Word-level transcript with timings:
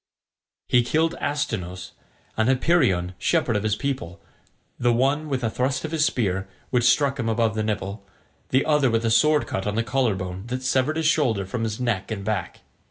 He 0.67 0.81
killed 0.81 1.13
Astynous, 1.21 1.91
and 2.35 2.49
Hypeiron 2.49 3.13
shepherd 3.19 3.55
of 3.55 3.61
his 3.61 3.75
people, 3.75 4.19
the 4.79 4.91
one 4.91 5.29
with 5.29 5.43
a 5.43 5.49
thrust 5.51 5.85
of 5.85 5.91
his 5.91 6.05
spear, 6.05 6.49
which 6.71 6.85
struck 6.89 7.19
him 7.19 7.29
above 7.29 7.53
the 7.53 7.61
nipple, 7.61 8.03
the 8.49 8.65
other 8.65 8.89
with 8.89 9.05
a 9.05 9.11
sword 9.11 9.45
cut 9.45 9.67
on 9.67 9.75
the 9.75 9.83
collar 9.83 10.15
bone, 10.15 10.45
that 10.47 10.63
severed 10.63 10.97
his 10.97 11.05
shoulder 11.05 11.45
from 11.45 11.61
his 11.63 11.79
neck 11.79 12.09
and 12.09 12.25
back. 12.25 12.61